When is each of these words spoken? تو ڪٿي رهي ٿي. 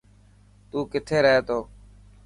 تو 0.69 0.77
ڪٿي 0.91 1.17
رهي 1.25 1.39
ٿي. 1.47 1.57